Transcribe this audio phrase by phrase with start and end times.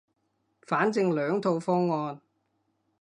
[0.65, 2.19] 反正兩套方案